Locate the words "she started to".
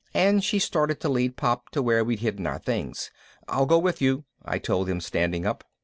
0.43-1.09